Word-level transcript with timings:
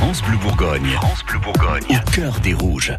France 0.00 0.22
Bleu 0.22 0.38
Bourgogne. 0.38 0.88
France 0.92 1.22
Bleu 1.26 1.38
Bourgogne. 1.40 1.84
Au 1.90 2.10
cœur 2.10 2.40
des 2.40 2.54
rouges. 2.54 2.96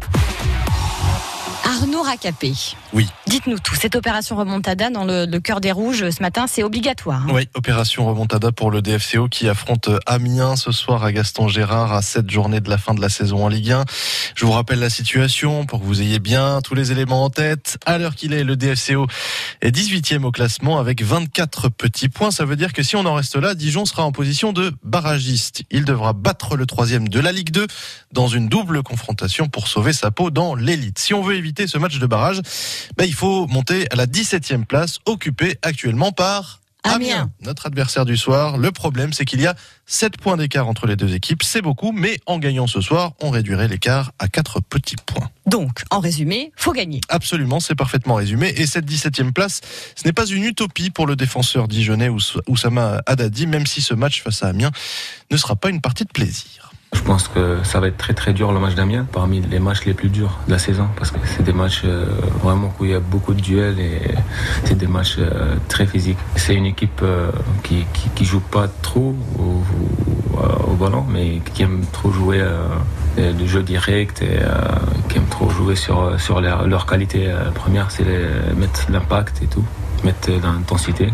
Arnaud 1.82 2.02
Racapé. 2.02 2.52
Oui. 2.92 3.08
Dites-nous 3.26 3.58
tout. 3.58 3.74
Cette 3.74 3.96
opération 3.96 4.36
remontada 4.36 4.88
dans 4.88 5.04
le, 5.04 5.26
le 5.26 5.40
cœur 5.40 5.60
des 5.60 5.72
rouges 5.72 6.08
ce 6.10 6.22
matin, 6.22 6.46
c'est 6.46 6.62
obligatoire. 6.62 7.22
hein 7.26 7.32
Oui, 7.32 7.48
opération 7.54 8.06
remontada 8.06 8.52
pour 8.52 8.70
le 8.70 8.82
DFCO 8.82 9.26
qui 9.28 9.48
affronte 9.48 9.90
Amiens 10.06 10.54
ce 10.54 10.70
soir 10.70 11.02
à 11.02 11.10
Gaston 11.10 11.48
Gérard 11.48 11.92
à 11.92 12.00
cette 12.00 12.30
journée 12.30 12.60
de 12.60 12.70
la 12.70 12.78
fin 12.78 12.94
de 12.94 13.00
la 13.00 13.08
saison 13.08 13.44
en 13.44 13.48
Ligue 13.48 13.72
1. 13.72 13.84
Je 14.36 14.46
vous 14.46 14.52
rappelle 14.52 14.78
la 14.78 14.90
situation 14.90 15.66
pour 15.66 15.80
que 15.80 15.84
vous 15.84 16.00
ayez 16.02 16.20
bien 16.20 16.60
tous 16.62 16.76
les 16.76 16.92
éléments 16.92 17.24
en 17.24 17.30
tête. 17.30 17.78
À 17.84 17.98
l'heure 17.98 18.14
qu'il 18.14 18.32
est, 18.32 18.44
le 18.44 18.54
DFCO 18.54 19.08
est 19.60 19.74
18e 19.74 20.22
au 20.22 20.30
classement 20.30 20.78
avec 20.78 21.02
24 21.02 21.68
petits 21.68 22.08
points. 22.08 22.30
Ça 22.30 22.44
veut 22.44 22.56
dire 22.56 22.72
que 22.72 22.84
si 22.84 22.94
on 22.94 23.04
en 23.06 23.14
reste 23.14 23.34
là, 23.34 23.56
Dijon 23.56 23.86
sera 23.86 24.04
en 24.04 24.12
position 24.12 24.52
de 24.52 24.72
barragiste. 24.84 25.64
Il 25.72 25.84
devra 25.84 26.12
battre 26.12 26.56
le 26.56 26.66
troisième 26.66 27.08
de 27.08 27.18
la 27.18 27.32
Ligue 27.32 27.50
2 27.50 27.66
dans 28.12 28.28
une 28.28 28.48
double 28.48 28.84
confrontation 28.84 29.48
pour 29.48 29.66
sauver 29.66 29.92
sa 29.92 30.12
peau 30.12 30.30
dans 30.30 30.54
l'élite. 30.54 31.00
Si 31.00 31.12
on 31.12 31.22
veut 31.22 31.34
éviter 31.34 31.66
ce 31.66 31.71
match 31.78 31.98
de 31.98 32.06
barrage, 32.06 32.40
ben, 32.96 33.04
il 33.04 33.14
faut 33.14 33.46
monter 33.46 33.86
à 33.92 33.96
la 33.96 34.06
17e 34.06 34.64
place, 34.64 34.98
occupée 35.06 35.56
actuellement 35.62 36.12
par 36.12 36.60
Amiens. 36.84 37.30
notre 37.42 37.66
adversaire 37.66 38.04
du 38.04 38.16
soir. 38.16 38.58
Le 38.58 38.72
problème, 38.72 39.12
c'est 39.12 39.24
qu'il 39.24 39.40
y 39.40 39.46
a 39.46 39.54
7 39.86 40.16
points 40.16 40.36
d'écart 40.36 40.66
entre 40.66 40.86
les 40.88 40.96
deux 40.96 41.14
équipes. 41.14 41.44
C'est 41.44 41.62
beaucoup, 41.62 41.92
mais 41.92 42.18
en 42.26 42.38
gagnant 42.40 42.66
ce 42.66 42.80
soir, 42.80 43.12
on 43.20 43.30
réduirait 43.30 43.68
l'écart 43.68 44.10
à 44.18 44.26
4 44.26 44.60
petits 44.60 44.96
points. 45.06 45.30
Donc, 45.46 45.82
en 45.90 46.00
résumé, 46.00 46.50
faut 46.56 46.72
gagner. 46.72 47.00
Absolument, 47.08 47.60
c'est 47.60 47.76
parfaitement 47.76 48.16
résumé. 48.16 48.52
Et 48.56 48.66
cette 48.66 48.84
17e 48.90 49.32
place, 49.32 49.60
ce 49.94 50.04
n'est 50.06 50.12
pas 50.12 50.26
une 50.26 50.42
utopie 50.42 50.90
pour 50.90 51.06
le 51.06 51.14
défenseur 51.14 51.68
dijonnais 51.68 52.08
Ous- 52.08 52.40
Oussama 52.48 53.00
Haddadi, 53.06 53.46
même 53.46 53.66
si 53.66 53.80
ce 53.80 53.94
match 53.94 54.20
face 54.22 54.42
à 54.42 54.48
Amiens 54.48 54.72
ne 55.30 55.36
sera 55.36 55.54
pas 55.54 55.68
une 55.70 55.80
partie 55.80 56.04
de 56.04 56.10
plaisir. 56.12 56.72
Je 57.02 57.06
pense 57.08 57.26
que 57.26 57.58
ça 57.64 57.80
va 57.80 57.88
être 57.88 57.96
très 57.96 58.14
très 58.14 58.32
dur 58.32 58.52
le 58.52 58.60
match 58.60 58.76
d'Amiens, 58.76 59.04
parmi 59.10 59.40
les 59.40 59.58
matchs 59.58 59.86
les 59.86 59.92
plus 59.92 60.08
durs 60.08 60.38
de 60.46 60.52
la 60.52 60.60
saison, 60.60 60.86
parce 60.96 61.10
que 61.10 61.18
c'est 61.24 61.42
des 61.42 61.52
matchs 61.52 61.82
euh, 61.84 62.06
vraiment 62.44 62.72
où 62.78 62.84
il 62.84 62.92
y 62.92 62.94
a 62.94 63.00
beaucoup 63.00 63.34
de 63.34 63.40
duels 63.40 63.80
et 63.80 64.02
c'est 64.62 64.78
des 64.78 64.86
matchs 64.86 65.16
euh, 65.18 65.56
très 65.66 65.84
physiques. 65.84 66.18
C'est 66.36 66.54
une 66.54 66.64
équipe 66.64 67.00
euh, 67.02 67.32
qui, 67.64 67.86
qui, 68.14 68.24
joue 68.24 68.38
pas 68.38 68.68
trop 68.82 69.16
au, 69.36 70.74
ballon, 70.74 71.04
mais 71.08 71.40
qui 71.52 71.64
aime 71.64 71.82
trop 71.90 72.12
jouer 72.12 72.40
du 73.16 73.48
jeu 73.48 73.62
direct 73.62 74.22
et 74.22 74.38
qui 75.08 75.18
aime 75.18 75.26
trop 75.26 75.50
jouer 75.50 75.76
sur, 75.76 76.18
sur 76.18 76.40
leur, 76.40 76.66
leur 76.66 76.86
qualité 76.86 77.32
première, 77.54 77.90
c'est 77.90 78.04
mettre 78.56 78.90
l'impact 78.90 79.42
et 79.42 79.46
tout, 79.46 79.64
mettre 80.02 80.30
l'intensité. 80.30 81.12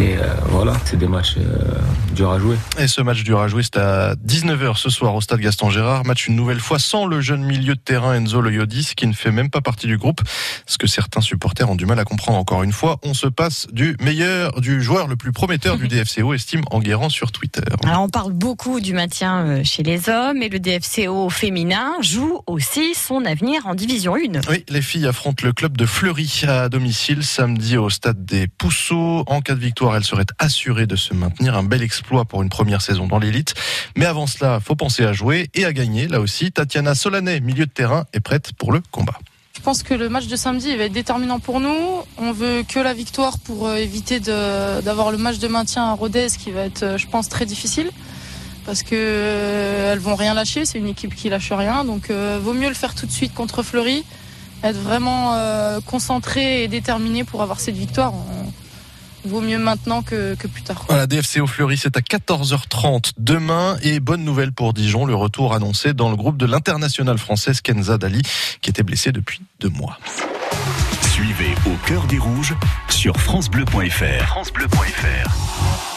Et 0.00 0.16
euh, 0.16 0.22
voilà, 0.46 0.72
c'est 0.86 0.96
des 0.96 1.06
matchs 1.06 1.34
euh, 1.36 1.74
durs 2.14 2.30
à 2.30 2.38
jouer. 2.38 2.56
Et 2.78 2.88
ce 2.88 3.02
match 3.02 3.22
dur 3.22 3.38
à 3.38 3.48
jouer, 3.48 3.62
c'est 3.62 3.76
à 3.76 4.14
19h 4.14 4.78
ce 4.78 4.88
soir 4.88 5.14
au 5.14 5.20
stade 5.20 5.40
Gaston 5.40 5.68
Gérard. 5.68 6.06
Match 6.06 6.26
une 6.26 6.36
nouvelle 6.36 6.58
fois 6.58 6.78
sans 6.78 7.04
le 7.04 7.20
jeune 7.20 7.44
milieu 7.44 7.74
de 7.74 7.80
terrain 7.80 8.14
Enzo 8.14 8.40
Loyodis, 8.40 8.92
qui 8.96 9.06
ne 9.06 9.12
fait 9.12 9.30
même 9.30 9.50
pas 9.50 9.60
partie 9.60 9.86
du 9.86 9.98
groupe. 9.98 10.22
Ce 10.64 10.78
que 10.78 10.86
certains 10.86 11.20
supporters 11.20 11.68
ont 11.68 11.74
du 11.74 11.84
mal 11.84 11.98
à 11.98 12.04
comprendre 12.04 12.38
encore 12.38 12.62
une 12.62 12.72
fois. 12.72 12.96
On 13.02 13.12
se 13.12 13.26
passe 13.26 13.66
du 13.72 13.94
meilleur, 14.00 14.58
du 14.62 14.82
joueur 14.82 15.06
le 15.06 15.16
plus 15.16 15.32
prometteur 15.32 15.76
du 15.76 15.86
DFCO, 15.88 16.32
estime 16.32 16.62
Enguerrand 16.70 17.10
sur 17.10 17.30
Twitter. 17.30 17.60
Alors, 17.84 18.00
on 18.00 18.08
parle 18.08 18.32
beaucoup 18.32 18.80
du 18.80 18.94
maintien 18.94 19.44
euh, 19.44 19.64
chez 19.64 19.82
les 19.82 20.08
hommes 20.08 20.42
et 20.42 20.48
le 20.48 20.60
DFCO 20.60 21.28
féminin 21.28 21.92
joue 22.00 22.40
aussi 22.46 22.94
son 22.94 23.26
avenir 23.26 23.66
en 23.66 23.74
division 23.74 24.14
1. 24.14 24.40
Oui, 24.48 24.64
les 24.70 24.80
filles 24.80 25.06
affrontent 25.06 25.44
le 25.44 25.52
club 25.52 25.76
de 25.76 25.84
Fleury 25.84 26.44
à 26.48 26.70
domicile 26.70 27.22
samedi 27.22 27.76
au 27.76 27.90
stade 27.90 28.24
des 28.24 28.46
Pousseaux. 28.46 29.24
En 29.26 29.42
cas 29.42 29.54
de 29.54 29.60
victoire, 29.60 29.89
elles 29.94 30.04
seraient 30.04 30.26
assurées 30.38 30.86
de 30.86 30.96
se 30.96 31.14
maintenir. 31.14 31.56
Un 31.56 31.62
bel 31.62 31.82
exploit 31.82 32.24
pour 32.24 32.42
une 32.42 32.48
première 32.48 32.82
saison 32.82 33.06
dans 33.06 33.18
l'élite. 33.18 33.54
Mais 33.96 34.06
avant 34.06 34.26
cela, 34.26 34.60
faut 34.60 34.76
penser 34.76 35.04
à 35.04 35.12
jouer 35.12 35.50
et 35.54 35.64
à 35.64 35.72
gagner. 35.72 36.08
Là 36.08 36.20
aussi, 36.20 36.52
Tatiana 36.52 36.94
Solanet, 36.94 37.40
milieu 37.40 37.66
de 37.66 37.70
terrain, 37.70 38.04
est 38.12 38.20
prête 38.20 38.52
pour 38.52 38.72
le 38.72 38.80
combat. 38.90 39.18
Je 39.56 39.60
pense 39.60 39.82
que 39.82 39.92
le 39.92 40.08
match 40.08 40.26
de 40.26 40.36
samedi 40.36 40.74
va 40.76 40.84
être 40.84 40.92
déterminant 40.92 41.38
pour 41.38 41.60
nous. 41.60 41.76
On 42.16 42.32
veut 42.32 42.62
que 42.66 42.78
la 42.78 42.94
victoire 42.94 43.38
pour 43.38 43.66
euh, 43.66 43.76
éviter 43.76 44.20
d'avoir 44.20 45.10
le 45.10 45.18
match 45.18 45.38
de 45.38 45.48
maintien 45.48 45.84
à 45.84 45.92
Rodez 45.92 46.28
qui 46.38 46.50
va 46.50 46.62
être, 46.62 46.82
euh, 46.82 46.98
je 46.98 47.06
pense, 47.06 47.28
très 47.28 47.44
difficile. 47.44 47.90
Parce 48.66 48.82
que 48.82 48.90
euh, 48.92 49.92
elles 49.92 49.98
vont 49.98 50.14
rien 50.14 50.34
lâcher, 50.34 50.64
c'est 50.64 50.78
une 50.78 50.88
équipe 50.88 51.14
qui 51.14 51.28
lâche 51.28 51.52
rien. 51.52 51.84
Donc 51.84 52.10
euh, 52.10 52.38
vaut 52.42 52.52
mieux 52.52 52.68
le 52.68 52.74
faire 52.74 52.94
tout 52.94 53.06
de 53.06 53.10
suite 53.10 53.34
contre 53.34 53.62
Fleury, 53.62 54.04
être 54.62 54.78
vraiment 54.78 55.34
euh, 55.34 55.80
concentré 55.80 56.62
et 56.62 56.68
déterminé 56.68 57.24
pour 57.24 57.42
avoir 57.42 57.60
cette 57.60 57.76
victoire. 57.76 58.12
Vaut 59.24 59.40
mieux 59.40 59.58
maintenant 59.58 60.02
que, 60.02 60.34
que 60.34 60.46
plus 60.46 60.62
tard. 60.62 60.84
Voilà, 60.88 61.06
DFCO 61.06 61.46
Fleury, 61.46 61.76
c'est 61.76 61.96
à 61.96 62.00
14h30 62.00 63.12
demain. 63.18 63.76
Et 63.82 64.00
bonne 64.00 64.24
nouvelle 64.24 64.52
pour 64.52 64.72
Dijon, 64.72 65.04
le 65.04 65.14
retour 65.14 65.54
annoncé 65.54 65.92
dans 65.92 66.10
le 66.10 66.16
groupe 66.16 66.36
de 66.36 66.46
l'internationale 66.46 67.18
française 67.18 67.60
Kenza 67.60 67.98
Dali, 67.98 68.22
qui 68.62 68.70
était 68.70 68.82
blessée 68.82 69.12
depuis 69.12 69.40
deux 69.60 69.70
mois. 69.70 69.98
Suivez 71.12 71.54
Au 71.66 71.76
cœur 71.86 72.04
des 72.06 72.18
rouges 72.18 72.54
sur 72.88 73.18
FranceBleu.fr. 73.18 74.26
FranceBleu.fr. 74.26 75.80